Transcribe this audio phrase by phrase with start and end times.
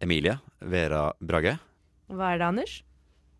[0.00, 1.56] Emilie, Vera Brage.
[2.12, 2.72] Hva er det, Anders?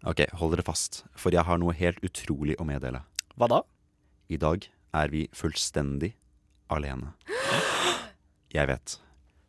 [0.09, 3.03] Ok, hold dere fast, for jeg har noe helt utrolig å meddele.
[3.37, 3.59] Hva da?
[4.33, 4.65] I dag
[4.97, 6.15] er vi fullstendig
[6.73, 7.13] alene.
[8.55, 8.97] Jeg vet.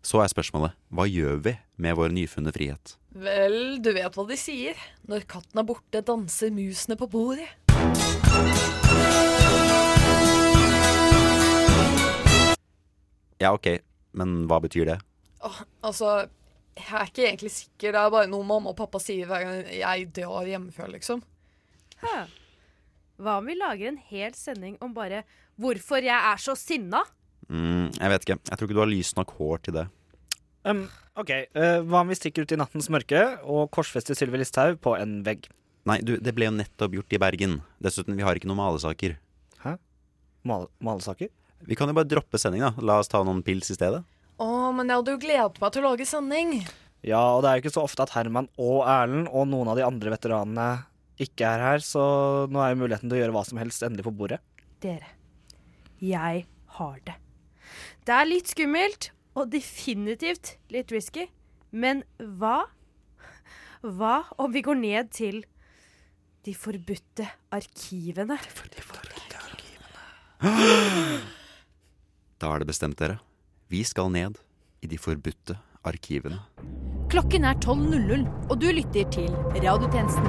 [0.04, 2.98] Så er spørsmålet, hva gjør vi med vår nyfunne frihet?
[3.18, 4.76] Vel, du vet hva de sier.
[5.08, 7.48] Når katten er borte, danser musene på bordet.
[13.40, 13.78] Ja, ok,
[14.18, 15.00] men hva betyr det?
[15.46, 16.26] Åh, altså,
[16.78, 17.94] jeg er ikke egentlig sikker.
[17.96, 21.24] Det er bare noe mamma og pappa sier hver gang jeg drar hjemmefra, liksom.
[22.04, 22.16] Hæ.
[23.18, 25.24] Hva om vi lager en hel sending om bare
[25.58, 27.02] hvorfor jeg er så sinna?
[27.50, 28.40] Mm, jeg vet ikke.
[28.50, 29.88] Jeg tror ikke du har lyst nok hår til det.
[30.68, 30.84] Um,
[31.16, 34.94] ok, Uh, Hva om vi stikker ut i nattens mørke og korsfester Sylvi Listhaug på
[35.00, 35.48] en vegg?
[35.88, 37.62] Nei, du, det ble jo nettopp gjort i Bergen.
[37.82, 39.16] Dessuten, vi har ikke noen malesaker.
[40.48, 41.32] Mal malesaker?
[41.68, 42.74] Vi kan jo bare droppe sending, da.
[42.86, 44.04] La oss ta noen pils i stedet.
[44.38, 46.54] Å, men jeg hadde jo gledet meg til å lage sending.
[47.06, 49.80] Ja, og det er jo ikke så ofte at Herman og Erlend og noen av
[49.80, 50.68] de andre veteranene
[51.22, 52.04] ikke er her, så
[52.52, 54.38] nå er jo muligheten til å gjøre hva som helst endelig på bordet.
[54.84, 55.10] Dere,
[55.98, 56.46] jeg
[56.78, 57.16] har det.
[58.06, 61.28] Det er litt skummelt, og definitivt litt risky.
[61.70, 62.70] Men hva?
[63.82, 65.44] Hva om vi går ned til
[66.46, 68.38] de forbudte arkivene?
[72.38, 73.18] Da er det bestemt, dere.
[73.70, 74.38] Vi skal ned
[74.82, 76.40] i de forbudte arkivene.
[77.12, 79.28] Klokken er 12.00, og du lytter til
[79.60, 80.24] Radiotjenesten.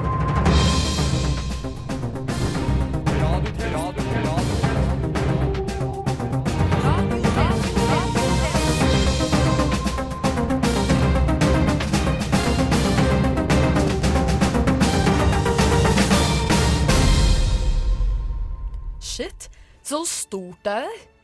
[19.00, 19.50] Shit,
[19.82, 21.17] så stort det er.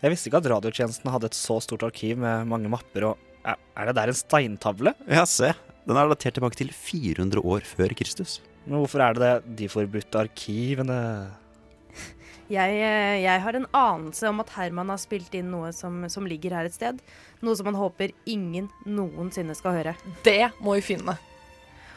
[0.00, 3.88] Jeg visste ikke at radiotjenesten hadde et så stort arkiv med mange mapper og Er
[3.88, 4.92] det der en steintavle?
[5.10, 5.50] Ja, se.
[5.86, 8.40] Den er datert tilbake til 400 år før Kristus.
[8.66, 10.98] Men hvorfor er det det de forbudte arkivene
[12.52, 16.26] Jeg, eh, jeg har en anelse om at Herman har spilt inn noe som, som
[16.28, 17.00] ligger her et sted.
[17.40, 19.96] Noe som han håper ingen noensinne skal høre.
[20.26, 21.16] Det må vi finne.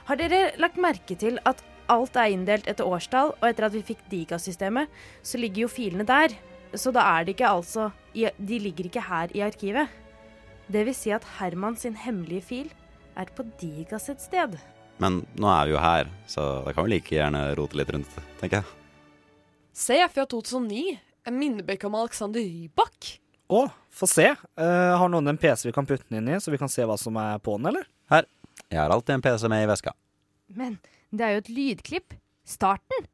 [0.06, 1.62] Har dere lagt merke til at
[1.92, 4.90] alt er inndelt etter årstall, og etter at vi fikk Diga-systemet,
[5.26, 6.34] så ligger jo filene der.
[6.80, 9.92] Så da er det ikke altså i, De ligger ikke her i arkivet.
[10.72, 12.72] Det vil si at Herman sin hemmelige fil
[13.16, 14.58] er på Diga sitt sted.
[15.02, 18.18] Men nå er vi jo her, så da kan vi like gjerne rote litt rundt,
[18.40, 18.70] tenker jeg.
[19.76, 20.96] Se, fra 2009.
[21.28, 23.10] En minnebøk om Alexander Rybak.
[23.52, 24.30] Å, få se.
[24.58, 26.86] Uh, har noen en PC vi kan putte den inn i, så vi kan se
[26.88, 27.88] hva som er på den, eller?
[28.12, 28.30] Her.
[28.72, 29.94] Jeg har alltid en PC med i veska.
[30.56, 30.78] Men
[31.12, 32.16] det er jo et lydklipp.
[32.46, 33.10] Starten.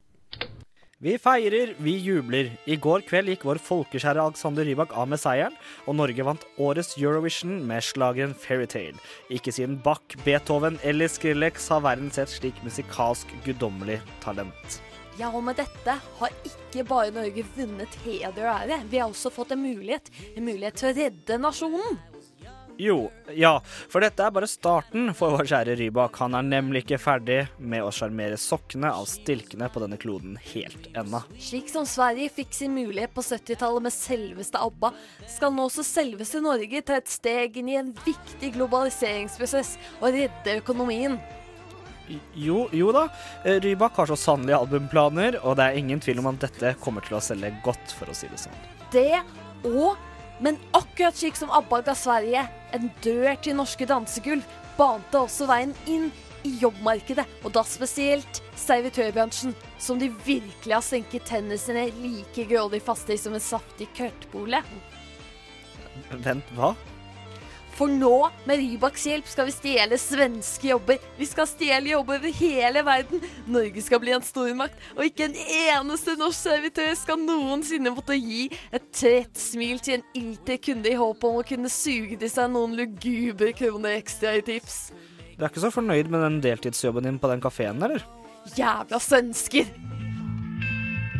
[1.02, 2.52] Vi feirer, vi jubler.
[2.70, 5.56] I går kveld gikk vår folkeskjære Alexander Rybak av med seieren,
[5.90, 8.94] og Norge vant årets Eurovision med slageren Fairytale.
[9.26, 14.78] Ikke siden Bach, Beethoven eller Skrillex har verden sett slik musikalsk guddommelig talent.
[15.18, 19.34] Ja, og med dette har ikke bare Norge vunnet heder og ære, vi har også
[19.34, 20.06] fått en mulighet.
[20.36, 21.98] En mulighet til å redde nasjonen.
[22.82, 26.16] Jo, ja, for dette er bare starten for vår kjære Rybak.
[26.18, 30.88] Han er nemlig ikke ferdig med å sjarmere sokkene av stilkene på denne kloden helt
[30.98, 31.20] ennå.
[31.38, 34.90] Slik som Sverige fikk sin mulighet på 70-tallet med selveste ABBA,
[35.30, 40.58] skal nå også selveste Norge ta et steg inn i en viktig globaliseringsprosess og redde
[40.58, 41.20] økonomien.
[42.34, 43.06] Jo, jo da,
[43.44, 47.06] eh, Rybak har så sannelig albumplaner, og det er ingen tvil om at dette kommer
[47.06, 48.64] til å selge godt, for å si det sånn.
[48.90, 49.22] Det
[49.70, 49.94] og
[50.42, 52.42] Men akkurat slik som ABBA ga Sverige
[52.74, 54.42] en dør til norske dansegulv,
[54.74, 56.08] bante også veien inn
[56.42, 62.82] i jobbmarkedet, og da spesielt servitørbransjen, som de virkelig har senket tennene sine like grådig
[62.82, 64.64] faste i som en saftig kørtbole.
[66.10, 66.72] Vent, hva?
[67.72, 70.98] For nå, med Rybaks hjelp, skal vi stjele svenske jobber.
[71.16, 73.22] Vi skal stjele jobber over hele verden.
[73.48, 78.50] Norge skal bli en stormakt, og ikke en eneste norsk servitør skal noensinne måtte gi
[78.74, 82.52] et trett smil til en ilter kunde i håp om å kunne suge til seg
[82.52, 84.92] noen lugubre kroner ekstra i tips.
[85.32, 88.04] Du er ikke så fornøyd med den deltidsjobben din på den kafeen, eller?
[88.58, 89.72] Jævla svensker!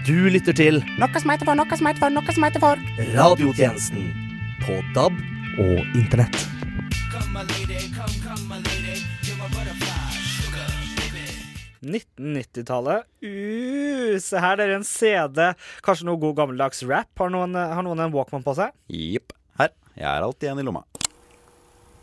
[0.02, 2.88] Du lytter til Noe som heter for, noe som heter for, noe som heter for.
[3.14, 4.10] Radiotjenesten
[4.66, 6.36] på DAB og Internett.
[11.82, 13.08] 1990-tallet.
[13.24, 15.40] Uh, se her, det er en CD.
[15.84, 17.10] Kanskje noe god gammeldags rap?
[17.18, 18.74] Har noen, har noen en Walkman på seg?
[18.92, 19.34] Jepp.
[19.58, 19.74] Her.
[19.98, 20.86] Jeg er alltid en i lomma.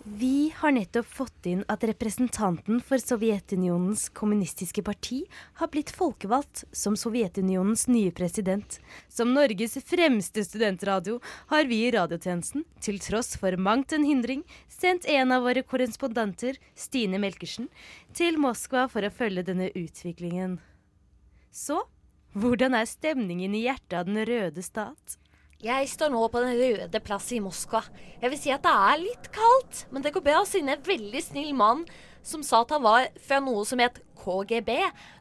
[0.03, 5.25] Vi har nettopp fått inn at representanten for Sovjetunionens kommunistiske parti
[5.59, 8.79] har blitt folkevalgt som Sovjetunionens nye president.
[9.11, 11.19] Som Norges fremste studentradio
[11.51, 16.55] har vi i radiotjenesten, til tross for mangt en hindring, sendt en av våre korrespondenter,
[16.79, 17.67] Stine Melkersen,
[18.15, 20.61] til Moskva for å følge denne utviklingen.
[21.51, 21.83] Så
[22.39, 25.19] hvordan er stemningen i hjertet av den røde stat?
[25.59, 27.81] Jeg står nå på Den røde plass i Moskva.
[28.21, 31.19] Jeg vil si at det er litt kaldt, men det går bra siden en veldig
[31.19, 31.81] snill mann
[32.23, 34.77] som sa at han var fra noe som het KGB,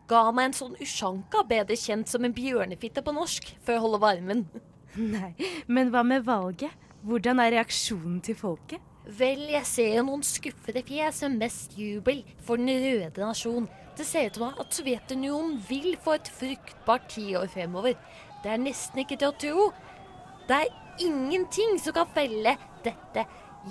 [0.07, 4.01] ga meg en sånn usjanka, bedre kjent som en bjørnefitte på norsk, for å holde
[4.05, 4.45] varmen.
[5.17, 5.33] Nei,
[5.67, 6.87] men hva med valget?
[7.03, 8.87] Hvordan er reaksjonen til folket?
[9.19, 13.67] Vel, jeg ser noen skuffede fjes med mest jubel for den røde nasjon.
[13.99, 17.99] Det ser ut meg at Sovjetunionen vil få et fruktbart tiår fremover.
[18.45, 19.69] Det er nesten ikke til å tro.
[20.49, 23.25] Det er ingenting som kan felle dette.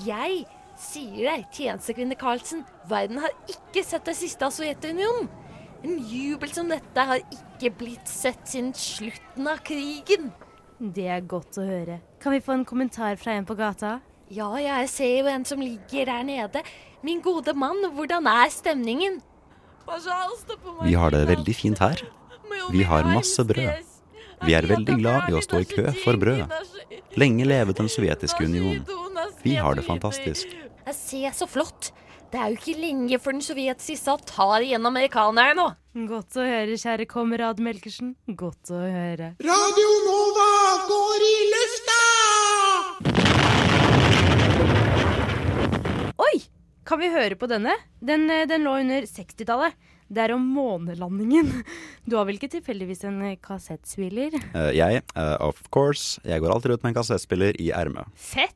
[0.05, 0.43] Jeg
[0.77, 5.29] sier deg, tjenestekvinne Karlsen, verden har ikke sett det siste av Sovjetunionen.
[5.85, 10.29] En jubel som dette har ikke blitt sett siden slutten av krigen.
[10.77, 11.99] Det er godt å høre.
[12.21, 13.97] Kan vi få en kommentar fra en på gata?
[14.29, 16.61] Ja, jeg ser jo en som ligger der nede.
[17.05, 19.21] Min gode mann, hvordan er stemningen?
[20.83, 22.03] Vi har det veldig fint her.
[22.69, 23.96] Vi har masse brød.
[24.45, 26.45] Vi er veldig glad i å stå i kø for brød.
[27.17, 28.83] Lenge leve den sovjetiske union.
[29.43, 30.51] Vi har det fantastisk.
[30.93, 31.91] Ser så flott.
[32.31, 35.67] Det er jo ikke lenge før den sovjetiske stat tar igjen amerikanerne nå.
[36.09, 38.15] Godt å høre, kjære kamerat Melkersen.
[38.27, 39.31] Godt å høre.
[39.47, 40.49] Radio Nova
[40.89, 42.01] går i lufta!
[46.27, 46.35] Oi!
[46.87, 47.73] Kan vi høre på denne?
[47.99, 49.73] Den, eh, den lå under 60-tallet.
[50.07, 51.49] Det er om månelandingen.
[52.07, 54.37] Du har vel ikke tilfeldigvis en eh, kassettspiller?
[54.53, 58.07] Uh, jeg, uh, of course, jeg går alltid ut med en kassettspiller i ermet.
[58.15, 58.55] Fett!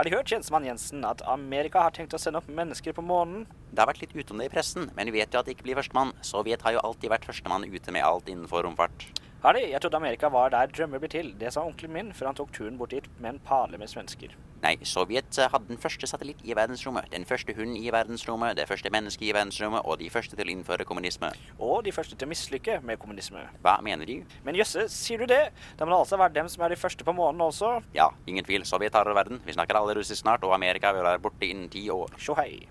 [0.00, 3.42] Har De hørt tjenestemann Jensen at Amerika har tenkt å sende opp mennesker på månen?
[3.68, 5.58] Det har vært litt ute om det i pressen, men vi vet jo at det
[5.58, 6.14] ikke blir førstemann.
[6.24, 9.04] Sovjet har jo alltid vært førstemann ute med alt innenfor romfart.
[9.40, 9.60] Har de?
[9.70, 11.30] Jeg trodde Amerika var der drømmer blir til.
[11.40, 14.34] Det sa onkelen min før han tok turen bort dit med en pale med svensker.
[14.60, 18.66] Nei, Sovjet eh, hadde den første satellitt i verdensrommet, den første hunden i verdensrommet, det
[18.68, 21.30] første mennesket i verdensrommet og de første til å innføre kommunisme.
[21.56, 23.46] Og de første til å mislykke med kommunisme.
[23.64, 24.18] Hva mener de?
[24.44, 25.46] Men jøsse, sier du det?
[25.78, 27.78] Det må altså være dem som er de første på månen også?
[27.96, 28.68] Ja, ingen tvil.
[28.68, 29.40] Sovjet tar over verden.
[29.46, 32.12] Vi snakker alle russisk snart, og Amerika vil være borte innen ti år.
[32.20, 32.66] Sjå hei.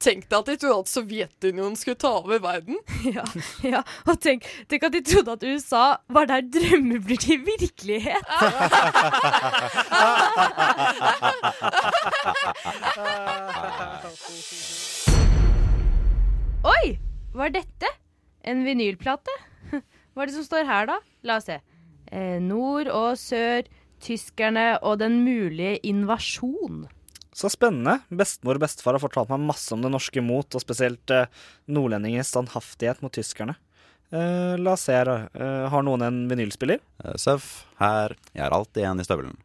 [0.00, 2.78] Tenk deg at de trodde at Sovjetunionen skulle ta over verden.
[3.16, 3.22] Ja,
[3.62, 3.82] ja.
[4.08, 8.26] og tenk, tenk at de trodde at USA var der drømmer blir til virkelighet.
[16.66, 16.96] Oi!
[17.36, 17.90] Hva er dette?
[18.48, 19.32] En vinylplate?
[19.70, 20.96] Hva er det som står her, da?
[21.26, 21.58] La oss se.
[22.08, 23.66] Eh, nord og sør,
[24.02, 26.86] tyskerne og den mulige invasjon.
[27.36, 27.98] Så spennende.
[28.08, 31.28] Bestemor og bestefar har fortalt meg masse om det norske mot, og spesielt eh,
[31.68, 33.58] nordlendingers standhaftighet mot tyskerne.
[34.08, 35.10] Eh, la oss se her.
[35.34, 36.80] Eh, har noen en vinylspiller?
[37.04, 38.16] Eh, Seff, her.
[38.32, 39.36] Jeg har alltid en i støvelen.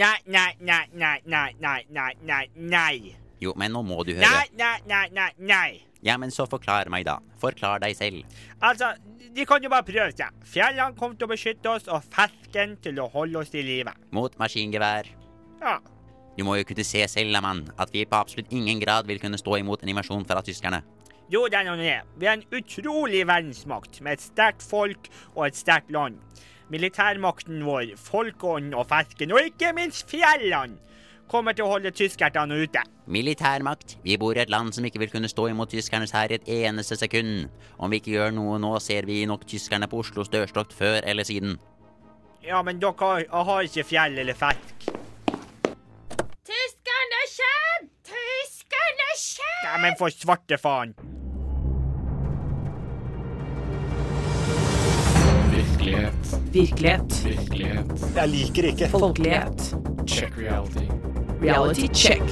[0.00, 3.16] Nei, nei, nei, nei, nei, nei, nei, nei, nei.
[3.42, 4.24] Jo, men nå må du høre.
[4.24, 5.70] Nei, nei, nei, nei, nei.
[6.06, 7.18] Ja, men så forklar meg, da.
[7.42, 8.22] Forklar deg selv.
[8.64, 8.94] Altså,
[9.36, 10.32] de kan jo bare prøve seg.
[10.48, 13.92] Fjellene kommer til å beskytte oss, og fisken til å holde oss i live.
[14.16, 15.10] Mot maskingevær.
[15.60, 15.76] Ja.
[16.38, 19.40] Du må jo kunne se selv, mann, at vi på absolutt ingen grad vil kunne
[19.40, 20.82] stå imot en invasjon fra tyskerne.
[21.32, 21.98] Jo, det er noe det.
[22.20, 26.18] Vi er en utrolig verdensmakt med et sterkt folk og et sterkt land.
[26.72, 30.78] Militærmakten vår, folkeånden og fersken, og ikke minst fjellene,
[31.32, 32.82] kommer til å holde tyskerne ute.
[33.12, 33.96] Militærmakt.
[34.04, 36.48] Vi bor i et land som ikke vil kunne stå imot tyskernes hær i et
[36.60, 37.48] eneste sekund.
[37.78, 41.28] Om vi ikke gjør noe nå, ser vi nok tyskerne på Oslos dørstokk før eller
[41.28, 41.56] siden.
[42.44, 44.71] Ja, men dere har, ikke fjell eller fisk.
[49.82, 50.94] Men for svarte faen.
[55.52, 56.34] Virkelighet.
[56.52, 57.16] Virkelighet.
[57.26, 58.04] Virkelighet.
[58.16, 58.88] Jeg liker ikke.
[58.92, 59.64] Folkelighet.
[60.08, 60.86] Check reality.
[61.42, 62.22] Reality check.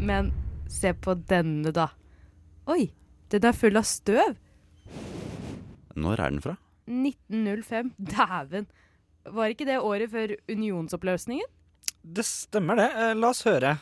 [0.00, 0.30] Men
[0.70, 1.88] se på denne, da.
[2.70, 2.86] Oi,
[3.32, 4.38] den er full av støv.
[6.00, 6.56] Når er den fra?
[6.86, 7.92] 1905.
[7.98, 8.70] Dæven.
[9.30, 11.46] Var ikke det året før unionsoppløsningen?
[12.00, 12.88] Det stemmer, det.
[12.96, 13.74] Eh, La oss høre.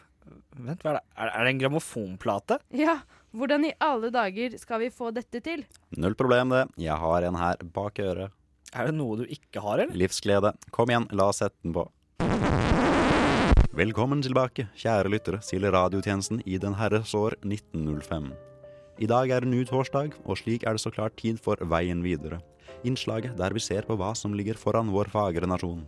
[0.58, 1.04] Vent, hva er det?
[1.14, 2.58] Er er det en grammofonplate?
[2.74, 2.96] Ja,
[3.30, 5.62] hvordan i alle dager skal vi få dette til?
[5.96, 6.64] Null problem, det.
[6.82, 8.34] Jeg har en her bak øret.
[8.74, 9.94] Er det noe du ikke har, eller?
[9.94, 10.52] Livsglede.
[10.74, 11.86] Kom igjen, la oss sette den på.
[13.78, 18.32] Velkommen tilbake, kjære lyttere, til radiotjenesten i den herres år 1905.
[18.98, 22.02] I dag er det ny torsdag, og slik er det så klart tid for Veien
[22.02, 22.40] videre.
[22.82, 25.86] Innslaget der vi ser på hva som ligger foran vår fagre nasjon.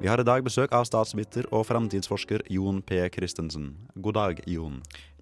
[0.00, 3.00] Vi har i dag besøk av statsviter og framtidsforsker Jon P.
[3.10, 3.72] Christensen.
[3.98, 4.76] God dag, Jon.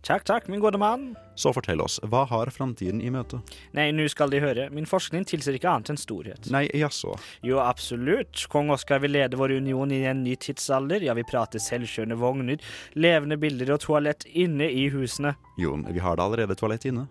[0.04, 1.06] Takk, takk, min gode mann.
[1.34, 3.40] Så fortell oss, hva har framtiden i møte?
[3.74, 4.68] Nei, nå skal De høre.
[4.76, 6.50] Min forskning tilsier ikke annet enn storhet.
[6.52, 7.16] Nei, jaså.
[7.40, 8.44] Jo, absolutt.
[8.52, 11.08] Kong Oskar vil lede vår union i en ny tidsalder.
[11.08, 12.60] Ja, vi prater selvkjørende vogner,
[12.92, 15.38] levende bilder og toalett inne i husene.
[15.56, 17.08] Jon, vi har da allerede toalett inne.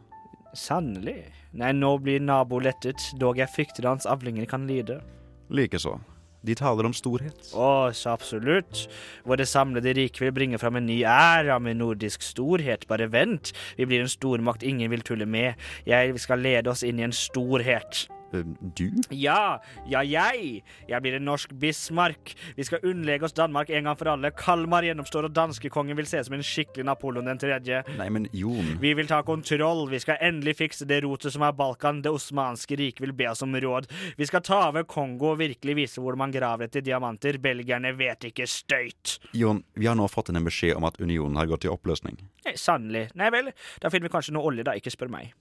[0.54, 1.24] Sannelig.
[1.58, 5.02] Nei, nå blir nabo lettet, dog jeg frykter hans avlinger kan lide.
[5.50, 5.98] Likeså.
[6.46, 7.52] De taler om storhet.
[7.54, 8.86] Å, så absolutt.
[9.28, 12.88] Våre samlede rike vil bringe fram en ny æra med nordisk storhet.
[12.90, 13.54] Bare vent.
[13.80, 15.60] Vi blir en stormakt ingen vil tulle med.
[15.90, 18.06] Jeg skal lede oss inn i en storhet.
[18.34, 18.44] Eh,
[18.76, 18.90] Du?
[19.12, 20.64] Ja, ja, jeg.
[20.90, 22.34] Jeg blir en norsk Bismarck.
[22.58, 24.32] Vi skal unnlegge oss Danmark en gang for alle.
[24.36, 27.84] Kalmar gjennomstår, og danskekongen vil se som en skikkelig Napoleon den tredje.
[28.00, 28.76] Nei, men Jon.
[28.82, 29.86] Vi vil ta kontroll.
[29.92, 32.02] Vi skal endelig fikse det rotet som er Balkan.
[32.02, 33.88] Det osmanske riket vil be oss om råd.
[34.18, 37.38] Vi skal ta over Kongo og virkelig vise hvor man graver etter diamanter.
[37.42, 39.20] Belgierne vet ikke støyt.
[39.38, 42.18] Jon, vi har nå fått en beskjed om at unionen har gått i oppløsning.
[42.46, 43.08] Nei, Sannelig.
[43.16, 43.52] Nei vel,
[43.82, 44.76] da finner vi kanskje noe olje, da.
[44.78, 45.32] Ikke spør meg.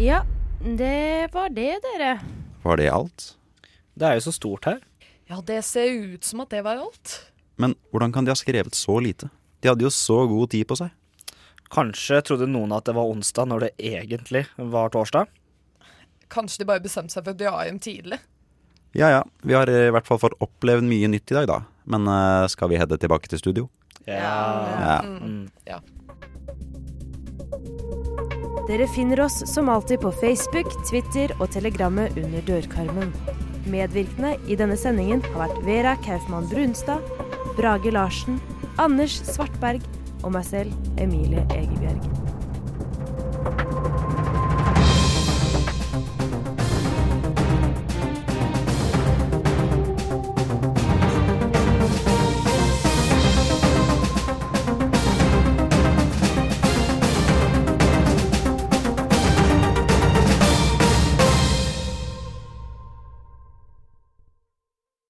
[0.00, 0.22] Ja,
[0.62, 2.20] det var det, dere.
[2.62, 3.36] Var det alt?
[3.94, 4.80] Det er jo så stort her.
[5.26, 7.14] Ja, det ser ut som at det var alt.
[7.58, 9.28] Men hvordan kan de ha skrevet så lite?
[9.60, 10.92] De hadde jo så god tid på seg.
[11.72, 15.26] Kanskje trodde noen at det var onsdag når det egentlig var torsdag?
[16.32, 18.20] Kanskje de bare bestemte seg for å dra hjem tidlig.
[18.94, 21.62] Ja ja, vi har i hvert fall fått opplevd mye nytt i dag, da.
[21.88, 23.68] Men eh, skal vi heade tilbake til studio?
[24.04, 25.00] Ja.
[25.02, 25.48] Mm.
[25.66, 25.80] ja.
[28.68, 33.10] Dere finner oss som alltid på Facebook, Twitter og telegrammet under dørkarmen.
[33.66, 37.02] Medvirkende i denne sendingen har vært Vera Kaufmann Brunstad,
[37.58, 38.38] Brage Larsen,
[38.78, 39.82] Anders Svartberg
[40.22, 42.41] og meg selv, Emilie Egebjerg.